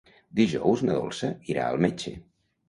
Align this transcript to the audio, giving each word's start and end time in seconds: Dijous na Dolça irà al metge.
Dijous 0.37 0.81
na 0.87 0.95
Dolça 1.01 1.29
irà 1.57 1.67
al 1.67 1.79
metge. 1.87 2.17